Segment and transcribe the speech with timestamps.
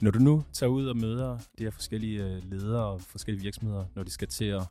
[0.00, 3.84] Når du nu tager ud og møder de her forskellige øh, ledere og forskellige virksomheder,
[3.94, 4.62] når de skal til at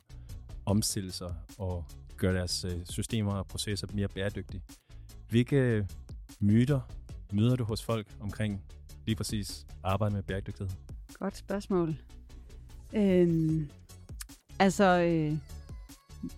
[0.66, 1.84] omstille sig og
[2.16, 4.62] gøre deres øh, systemer og processer mere bæredygtige,
[5.28, 5.86] hvilke
[6.40, 6.80] myter
[7.32, 8.62] møder du hos folk omkring
[9.06, 10.70] lige præcis arbejde med bæredygtighed?
[11.14, 11.96] Godt spørgsmål.
[12.92, 13.70] Øhm,
[14.58, 15.32] altså, øh,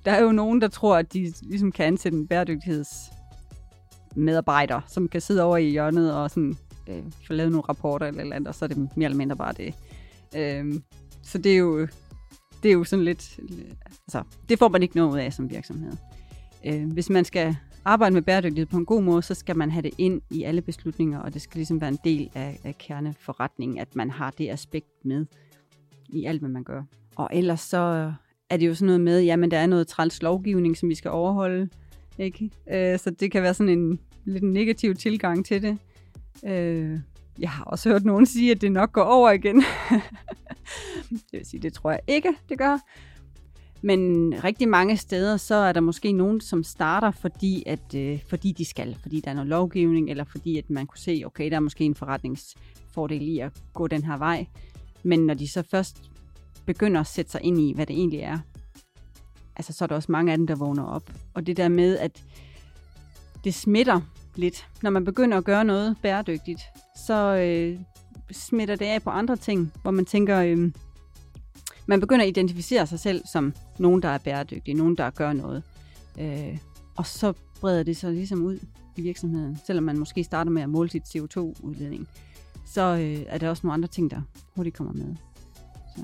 [0.05, 5.21] der er jo nogen, der tror, at de ligesom kan ansætte en bæredygtighedsmedarbejder, som kan
[5.21, 6.57] sidde over i hjørnet og sådan,
[6.89, 9.37] øh, få lavet nogle rapporter eller, eller andet, og så er det mere eller mindre
[9.37, 9.75] bare det.
[10.37, 10.75] Øh,
[11.23, 11.89] så det er jo
[12.63, 13.41] det er jo sådan lidt,
[14.07, 15.93] altså, det får man ikke noget ud af som virksomhed.
[16.67, 19.83] Øh, hvis man skal arbejde med bæredygtighed på en god måde, så skal man have
[19.83, 23.79] det ind i alle beslutninger, og det skal ligesom være en del af, af kerneforretningen,
[23.79, 25.27] at man har det aspekt med
[26.09, 26.83] i alt, hvad man gør.
[27.17, 28.13] Og ellers så
[28.51, 31.11] er det jo sådan noget med, jamen der er noget træls lovgivning, som vi skal
[31.11, 31.69] overholde,
[32.19, 32.51] ikke?
[32.71, 35.79] Øh, så det kan være sådan en lidt negativ tilgang til det.
[36.47, 36.99] Øh,
[37.39, 39.57] jeg har også hørt nogen sige, at det nok går over igen.
[41.11, 42.79] det vil sige, det tror jeg ikke, det gør.
[43.83, 48.53] Men rigtig mange steder, så er der måske nogen, som starter, fordi, at, øh, fordi
[48.53, 51.57] de skal, fordi der er noget lovgivning, eller fordi at man kunne se, okay, der
[51.57, 54.47] er måske en forretningsfordel i at gå den her vej.
[55.03, 56.11] Men når de så først
[56.67, 58.39] begynder at sætte sig ind i, hvad det egentlig er,
[59.57, 61.13] altså så er der også mange af dem, der vågner op.
[61.35, 62.25] Og det der med, at
[63.45, 64.01] det smitter
[64.39, 64.67] lidt.
[64.83, 66.61] Når man begynder at gøre noget bæredygtigt,
[67.07, 67.81] så øh,
[68.33, 70.73] smitter det af på andre ting, hvor man tænker, øh,
[71.87, 75.63] man begynder at identificere sig selv som nogen, der er bæredygtig, nogen, der gør noget.
[76.21, 76.59] Øh,
[76.97, 78.59] og så breder det sig ligesom ud
[78.97, 79.59] i virksomheden.
[79.67, 82.09] Selvom man måske starter med at måle sit CO2-udledning,
[82.67, 84.21] så øh, er der også nogle andre ting, der
[84.57, 85.17] hurtigt kommer med.
[85.97, 86.03] Så.